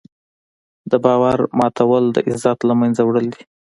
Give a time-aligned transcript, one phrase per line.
[0.91, 3.43] د باور ماتول د عزت له منځه وړل دي.